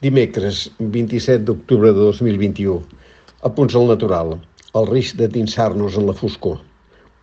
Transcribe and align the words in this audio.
Dimecres, 0.00 0.58
27 0.80 1.42
d'octubre 1.44 1.90
de 1.92 2.04
2021. 2.06 2.76
Apunts 3.48 3.74
al 3.76 3.90
natural. 3.90 4.30
El 4.80 4.86
risc 4.88 5.18
de 5.18 5.26
tinsar-nos 5.34 5.98
en 6.00 6.06
la 6.08 6.14
foscor. 6.16 6.54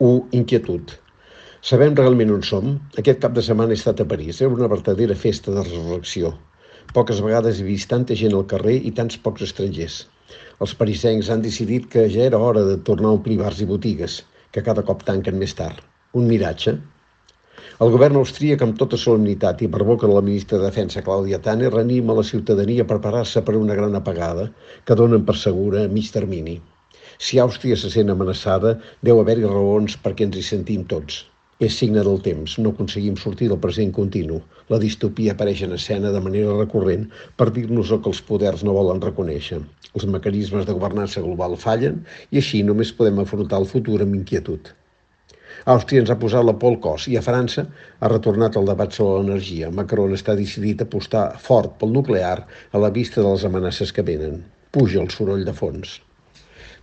1. 0.07 0.19
Inquietud. 0.39 0.93
Sabem 1.69 1.95
realment 1.97 2.35
on 2.35 2.43
som? 2.45 2.75
Aquest 3.01 3.23
cap 3.23 3.33
de 3.33 3.41
setmana 3.47 3.73
he 3.73 3.79
estat 3.81 4.03
a 4.03 4.05
París. 4.11 4.43
Era 4.45 4.53
una 4.53 4.69
verdadera 4.75 5.17
festa 5.23 5.55
de 5.55 5.63
resurrecció. 5.63 6.35
Poques 6.93 7.23
vegades 7.25 7.63
he 7.63 7.65
vist 7.71 7.89
tanta 7.95 8.19
gent 8.21 8.37
al 8.37 8.45
carrer 8.53 8.77
i 8.77 8.93
tants 9.01 9.17
pocs 9.25 9.47
estrangers. 9.47 9.97
Els 10.61 10.77
parisencs 10.77 11.33
han 11.33 11.41
decidit 11.47 11.89
que 11.95 12.05
ja 12.13 12.29
era 12.29 12.43
hora 12.49 12.61
de 12.67 12.77
tornar 12.91 13.09
a 13.09 13.17
omplir 13.17 13.39
bars 13.41 13.63
i 13.65 13.71
botigues, 13.73 14.19
que 14.53 14.61
cada 14.69 14.85
cop 14.85 15.01
tanquen 15.09 15.41
més 15.41 15.57
tard. 15.57 15.81
Un 16.13 16.29
miratge? 16.29 16.77
El 17.85 17.91
govern 17.93 18.15
austríac, 18.17 18.61
amb 18.65 18.77
tota 18.81 18.97
solemnitat 18.97 19.59
i 19.61 19.67
per 19.73 19.83
boca 19.87 20.07
de 20.09 20.13
la 20.17 20.21
ministra 20.27 20.57
de 20.57 20.63
Defensa, 20.63 21.01
Clàudia 21.07 21.37
Tanner, 21.47 21.67
renima 21.73 22.15
la 22.19 22.23
ciutadania 22.29 22.85
a 22.85 22.89
preparar-se 22.91 23.43
per 23.49 23.53
una 23.57 23.75
gran 23.79 23.97
apagada 23.99 24.45
que 24.89 24.95
donen 25.01 25.27
per 25.27 25.35
segura 25.41 25.83
a 25.85 25.91
mig 25.97 26.07
termini. 26.15 26.55
Si 27.25 27.37
Àustria 27.43 27.77
se 27.77 27.91
sent 27.95 28.09
amenaçada, 28.13 28.71
deu 29.09 29.21
haver-hi 29.21 29.45
raons 29.51 29.97
perquè 30.07 30.25
ens 30.25 30.39
hi 30.39 30.45
sentim 30.47 30.87
tots. 30.95 31.19
És 31.67 31.77
signe 31.83 32.07
del 32.07 32.17
temps, 32.29 32.57
no 32.57 32.73
aconseguim 32.73 33.21
sortir 33.25 33.51
del 33.53 33.61
present 33.67 33.93
continu. 33.99 34.41
La 34.73 34.81
distopia 34.81 35.37
apareix 35.37 35.61
en 35.67 35.77
escena 35.77 36.15
de 36.17 36.23
manera 36.29 36.57
recurrent 36.57 37.05
per 37.37 37.51
dir-nos 37.59 37.93
el 37.93 38.01
que 38.01 38.13
els 38.15 38.23
poders 38.31 38.65
no 38.65 38.73
volen 38.79 39.05
reconèixer. 39.05 39.61
Els 39.93 40.09
mecanismes 40.17 40.65
de 40.65 40.79
governança 40.81 41.21
global 41.29 41.53
fallen 41.67 42.01
i 42.31 42.41
així 42.41 42.65
només 42.65 42.97
podem 42.99 43.21
afrontar 43.21 43.61
el 43.61 43.69
futur 43.75 44.01
amb 44.01 44.17
inquietud. 44.23 44.73
Àustria 45.65 46.03
ens 46.03 46.11
ha 46.13 46.19
posat 46.21 46.45
la 46.45 46.53
por 46.61 46.73
al 46.73 46.79
cos 46.83 47.07
i 47.11 47.17
a 47.17 47.23
França 47.25 47.65
ha 47.99 48.11
retornat 48.11 48.57
el 48.59 48.69
debat 48.69 48.93
sobre 48.93 49.23
l'energia. 49.23 49.71
Macron 49.71 50.13
està 50.13 50.35
decidit 50.37 50.81
a 50.81 50.87
apostar 50.89 51.25
fort 51.49 51.77
pel 51.81 51.93
nuclear 51.95 52.37
a 52.71 52.81
la 52.83 52.91
vista 52.93 53.21
de 53.21 53.27
les 53.27 53.45
amenaces 53.47 53.93
que 53.93 54.05
venen. 54.09 54.43
Puja 54.71 55.01
el 55.01 55.09
soroll 55.09 55.45
de 55.47 55.53
fons. 55.53 55.99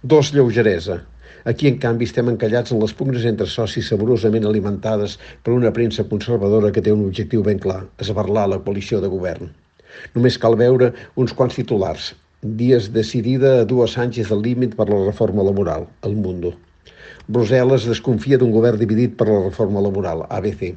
Dos, 0.03 0.33
lleugeresa. 0.35 1.03
Aquí, 1.45 1.69
en 1.69 1.79
canvi, 1.79 2.09
estem 2.09 2.29
encallats 2.33 2.73
en 2.73 2.81
les 2.81 2.93
pugnes 2.97 3.25
entre 3.29 3.47
socis 3.53 3.89
saborosament 3.93 4.47
alimentades 4.49 5.19
per 5.45 5.53
una 5.53 5.73
premsa 5.77 6.05
conservadora 6.11 6.73
que 6.73 6.83
té 6.85 6.93
un 6.93 7.05
objectiu 7.07 7.45
ben 7.45 7.61
clar, 7.61 7.83
esbarlar 8.01 8.47
la 8.53 8.61
coalició 8.67 9.01
de 9.05 9.13
govern. 9.13 9.51
Només 10.15 10.39
cal 10.41 10.57
veure 10.61 10.93
uns 11.21 11.37
quants 11.37 11.57
titulars. 11.61 12.13
Dies 12.61 12.91
decidida 12.93 13.59
a 13.61 13.67
dues 13.69 13.97
Sánchez 13.97 14.33
del 14.33 14.43
límit 14.45 14.77
per 14.77 14.89
la 14.91 15.03
reforma 15.05 15.45
laboral, 15.47 15.87
el 16.09 16.17
Mundo. 16.27 16.55
Brussel·les 17.25 17.87
desconfia 17.89 18.37
d'un 18.37 18.51
govern 18.53 18.77
dividit 18.77 19.15
per 19.17 19.27
la 19.31 19.39
reforma 19.47 19.81
laboral, 19.81 20.27
ABC. 20.39 20.75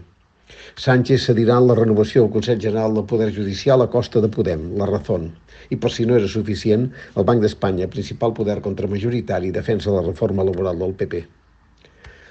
Sánchez 0.80 1.26
cedirà 1.28 1.58
en 1.60 1.68
la 1.68 1.76
renovació 1.76 2.22
del 2.24 2.32
Consell 2.32 2.62
General 2.66 2.96
del 2.96 3.04
Poder 3.10 3.28
Judicial 3.36 3.84
a 3.84 3.88
costa 3.92 4.22
de 4.24 4.30
Podem, 4.32 4.64
la 4.80 4.88
Razón. 4.88 5.28
I 5.76 5.76
per 5.76 5.92
si 5.92 6.06
no 6.08 6.16
era 6.16 6.32
suficient, 6.32 6.88
el 7.20 7.28
Banc 7.28 7.44
d'Espanya, 7.44 7.90
principal 7.92 8.32
poder 8.40 8.62
contramajoritari, 8.70 9.52
defensa 9.52 9.92
la 9.92 10.06
reforma 10.08 10.48
laboral 10.48 10.80
del 10.80 10.96
PP. 10.96 11.24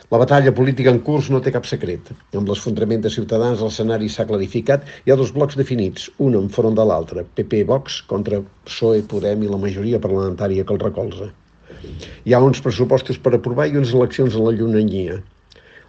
La 0.09 0.25
batalla 0.25 0.55
política 0.55 0.97
en 0.97 1.05
curs 1.05 1.29
no 1.29 1.45
té 1.45 1.53
cap 1.53 1.69
secret. 1.69 2.09
Amb 2.33 2.49
l'esfondrament 2.49 3.05
de 3.05 3.13
Ciutadans 3.13 3.61
l'escenari 3.61 4.09
s'ha 4.09 4.31
clarificat. 4.33 4.89
Hi 5.05 5.13
ha 5.13 5.21
dos 5.21 5.37
blocs 5.37 5.61
definits, 5.61 6.09
un 6.17 6.41
enfront 6.41 6.79
de 6.79 6.89
l'altre, 6.89 7.29
PP-Vox 7.37 8.07
contra 8.15 8.41
PSOE, 8.65 9.05
Podem 9.13 9.45
i 9.45 9.53
la 9.53 9.61
majoria 9.61 10.01
parlamentària 10.01 10.65
que 10.65 10.73
el 10.73 10.87
recolza. 10.89 11.35
Hi 12.27 12.35
ha 12.35 12.43
uns 12.43 12.61
pressupostos 12.65 13.19
per 13.25 13.33
aprovar 13.37 13.67
i 13.69 13.77
unes 13.79 13.93
eleccions 13.97 14.37
en 14.39 14.47
la 14.47 14.55
llunanyia. 14.59 15.19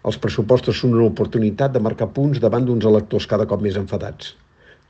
Els 0.09 0.17
pressupostos 0.23 0.81
són 0.81 0.97
una 0.97 1.07
oportunitat 1.11 1.73
de 1.75 1.81
marcar 1.85 2.07
punts 2.17 2.41
davant 2.43 2.67
d'uns 2.67 2.85
electors 2.89 3.27
cada 3.31 3.47
cop 3.51 3.63
més 3.65 3.79
enfadats. 3.81 4.35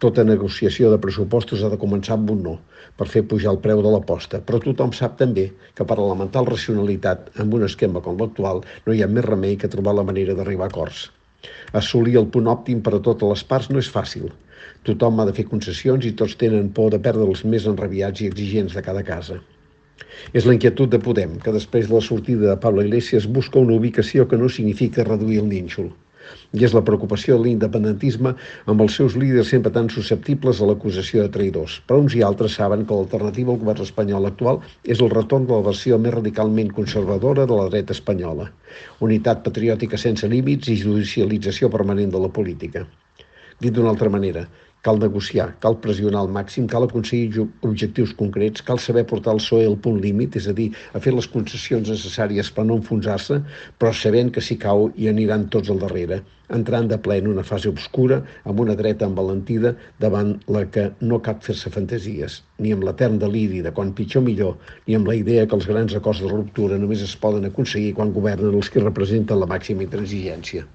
Tota 0.03 0.25
negociació 0.29 0.91
de 0.93 0.99
pressupostos 1.03 1.63
ha 1.63 1.71
de 1.73 1.79
començar 1.81 2.13
amb 2.17 2.29
un 2.33 2.43
no, 2.47 2.55
per 2.97 3.07
fer 3.13 3.23
pujar 3.31 3.53
el 3.55 3.61
preu 3.63 3.81
de 3.85 3.93
l'aposta, 3.93 4.41
però 4.49 4.59
tothom 4.61 4.93
sap 4.93 5.17
també 5.21 5.47
que 5.79 5.87
per 5.89 5.97
elemental 5.97 6.49
racionalitat, 6.51 7.31
amb 7.43 7.57
un 7.57 7.65
esquema 7.69 8.03
com 8.05 8.21
l'actual, 8.21 8.61
no 8.85 8.93
hi 8.93 9.01
ha 9.01 9.09
més 9.15 9.25
remei 9.25 9.57
que 9.57 9.71
trobar 9.73 9.95
la 9.97 10.05
manera 10.11 10.37
d'arribar 10.37 10.69
a 10.69 10.73
acords. 10.73 11.07
Assolir 11.81 12.17
el 12.21 12.29
punt 12.37 12.49
òptim 12.53 12.85
per 12.85 12.93
a 12.97 13.03
totes 13.09 13.33
les 13.33 13.45
parts 13.53 13.73
no 13.73 13.81
és 13.81 13.89
fàcil. 13.97 14.29
Tothom 14.85 15.19
ha 15.19 15.25
de 15.29 15.33
fer 15.39 15.49
concessions 15.49 16.05
i 16.05 16.13
tots 16.21 16.37
tenen 16.45 16.69
por 16.77 16.93
de 16.93 17.01
perdre 17.09 17.25
els 17.25 17.45
més 17.53 17.65
enrabiats 17.73 18.21
i 18.21 18.29
exigents 18.33 18.77
de 18.77 18.85
cada 18.85 19.05
casa. 19.07 19.41
És 20.33 20.45
la 20.47 20.55
inquietud 20.57 20.91
de 20.93 20.99
Podem, 21.03 21.37
que 21.43 21.53
després 21.55 21.87
de 21.87 21.95
la 21.95 22.03
sortida 22.07 22.49
de 22.49 22.57
Pablo 22.65 22.83
Iglesias 22.85 23.29
busca 23.39 23.61
una 23.63 23.77
ubicació 23.77 24.27
que 24.27 24.39
no 24.41 24.49
significa 24.49 25.07
reduir 25.07 25.39
el 25.43 25.49
nínxol. 25.53 25.93
I 26.57 26.65
és 26.67 26.73
la 26.75 26.83
preocupació 26.87 27.37
de 27.37 27.45
l'independentisme 27.45 28.33
amb 28.73 28.83
els 28.85 28.97
seus 28.99 29.15
líders 29.21 29.51
sempre 29.53 29.71
tan 29.77 29.87
susceptibles 29.93 30.59
a 30.59 30.67
l'acusació 30.67 31.23
de 31.23 31.31
traïdors. 31.35 31.77
Però 31.87 32.01
uns 32.03 32.17
i 32.19 32.23
altres 32.29 32.57
saben 32.59 32.83
que 32.87 32.97
l'alternativa 32.97 33.53
al 33.53 33.61
govern 33.63 33.87
espanyol 33.87 34.27
actual 34.29 34.61
és 34.83 35.03
el 35.03 35.13
retorn 35.15 35.47
de 35.47 35.55
la 35.55 35.65
versió 35.69 35.99
més 36.03 36.15
radicalment 36.17 36.73
conservadora 36.79 37.47
de 37.47 37.59
la 37.61 37.69
dreta 37.71 37.95
espanyola. 37.95 38.49
Unitat 39.07 39.43
patriòtica 39.47 39.99
sense 40.03 40.27
límits 40.35 40.71
i 40.73 40.79
judicialització 40.83 41.71
permanent 41.77 42.11
de 42.15 42.23
la 42.27 42.33
política. 42.39 42.83
Dit 43.63 43.73
d'una 43.73 43.89
altra 43.95 44.11
manera, 44.13 44.43
Cal 44.85 44.99
negociar, 45.01 45.47
cal 45.63 45.75
pressionar 45.83 46.19
al 46.21 46.29
màxim, 46.33 46.67
cal 46.71 46.85
aconseguir 46.85 47.45
objectius 47.69 48.13
concrets, 48.19 48.61
cal 48.67 48.79
saber 48.79 49.03
portar 49.09 49.33
el 49.35 49.41
PSOE 49.41 49.65
al 49.69 49.77
punt 49.85 49.97
límit, 50.03 50.37
és 50.39 50.47
a 50.47 50.53
dir, 50.59 50.67
a 50.93 51.01
fer 51.03 51.13
les 51.15 51.27
concessions 51.33 51.89
necessàries 51.91 52.51
per 52.53 52.65
no 52.67 52.77
enfonsar-se, 52.79 53.39
però 53.81 53.91
sabent 54.01 54.29
que 54.35 54.43
si 54.49 54.59
cau 54.61 54.87
hi 54.95 55.09
aniran 55.11 55.47
tots 55.55 55.73
al 55.73 55.81
darrere, 55.83 56.21
entrant 56.59 56.87
de 56.93 57.01
ple 57.07 57.17
en 57.23 57.27
una 57.33 57.43
fase 57.49 57.71
obscura, 57.73 58.21
amb 58.45 58.63
una 58.63 58.77
dreta 58.79 59.09
envalentida 59.09 59.73
davant 60.05 60.35
la 60.55 60.63
que 60.77 60.87
no 61.01 61.19
cap 61.27 61.43
fer-se 61.49 61.73
fantasies, 61.73 62.39
ni 62.61 62.71
amb 62.77 62.87
l'etern 62.87 63.19
deliri 63.25 63.65
de 63.65 63.73
quan 63.79 63.95
pitjor 63.97 64.23
millor, 64.29 64.55
ni 64.87 64.95
amb 64.95 65.09
la 65.11 65.17
idea 65.19 65.47
que 65.49 65.59
els 65.59 65.67
grans 65.73 65.97
acords 65.99 66.23
de 66.23 66.31
ruptura 66.31 66.79
només 66.79 67.03
es 67.09 67.17
poden 67.27 67.49
aconseguir 67.49 67.95
quan 67.99 68.15
governen 68.15 68.55
els 68.61 68.69
que 68.71 68.85
representen 68.85 69.41
la 69.41 69.49
màxima 69.57 69.89
intransigència. 69.89 70.69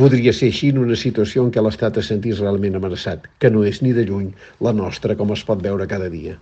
Podria 0.00 0.32
ser 0.38 0.50
així 0.52 0.72
en 0.74 0.80
una 0.86 0.96
situació 1.04 1.44
en 1.44 1.52
què 1.54 1.62
l'Estat 1.64 2.00
es 2.02 2.10
sentís 2.14 2.40
realment 2.46 2.80
amenaçat, 2.80 3.30
que 3.38 3.52
no 3.54 3.68
és 3.74 3.82
ni 3.82 3.94
de 4.00 4.08
lluny 4.08 4.32
la 4.68 4.72
nostra, 4.80 5.18
com 5.20 5.36
es 5.36 5.46
pot 5.52 5.62
veure 5.68 5.92
cada 5.94 6.10
dia. 6.18 6.40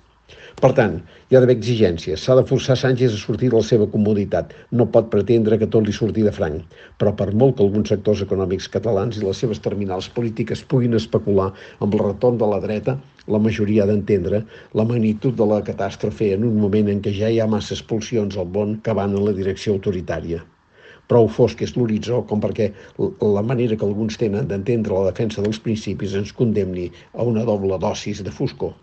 Per 0.60 0.68
tant, 0.78 0.92
hi 1.28 1.36
ha 1.36 1.40
d'haver 1.42 1.54
exigències. 1.58 2.22
S'ha 2.24 2.34
de 2.38 2.44
forçar 2.50 2.76
Sánchez 2.80 3.14
a 3.16 3.20
sortir 3.22 3.48
de 3.52 3.56
la 3.56 3.66
seva 3.68 3.88
comoditat. 3.94 4.52
No 4.80 4.86
pot 4.96 5.08
pretendre 5.14 5.58
que 5.62 5.68
tot 5.74 5.88
li 5.88 5.94
surti 5.96 6.24
de 6.26 6.34
franc. 6.38 6.76
Però 7.00 7.14
per 7.20 7.28
molt 7.42 7.56
que 7.58 7.66
alguns 7.66 7.92
sectors 7.94 8.22
econòmics 8.26 8.68
catalans 8.76 9.18
i 9.18 9.24
les 9.24 9.42
seves 9.44 9.62
terminals 9.66 10.10
polítiques 10.18 10.64
puguin 10.74 11.00
especular 11.00 11.50
amb 11.80 11.98
el 11.98 12.04
retorn 12.06 12.40
de 12.44 12.52
la 12.54 12.60
dreta, 12.66 12.98
la 13.34 13.42
majoria 13.48 13.84
ha 13.84 13.90
d'entendre 13.90 14.44
la 14.80 14.88
magnitud 14.94 15.36
de 15.42 15.50
la 15.54 15.62
catàstrofe 15.68 16.32
en 16.36 16.48
un 16.52 16.58
moment 16.64 16.94
en 16.94 17.04
què 17.04 17.14
ja 17.20 17.30
hi 17.32 17.40
ha 17.42 17.50
massa 17.58 17.76
expulsions 17.78 18.38
al 18.38 18.50
món 18.56 18.80
que 18.86 18.98
van 19.02 19.14
en 19.16 19.30
la 19.30 19.36
direcció 19.42 19.78
autoritària 19.78 20.42
prou 21.10 21.28
fosc 21.38 21.62
és 21.66 21.74
l'horitzó 21.76 22.22
com 22.28 22.42
perquè 22.44 22.70
la 23.36 23.42
manera 23.52 23.76
que 23.78 23.88
alguns 23.88 24.18
tenen 24.20 24.48
d'entendre 24.50 24.98
la 24.98 25.10
defensa 25.10 25.44
dels 25.44 25.60
principis 25.66 26.16
ens 26.20 26.32
condemni 26.38 26.90
a 27.12 27.26
una 27.32 27.46
doble 27.48 27.78
dosis 27.82 28.22
de 28.26 28.34
foscor. 28.40 28.76